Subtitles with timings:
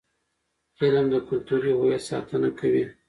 [0.81, 2.85] علم د کلتوري هویت ساتنه کوي.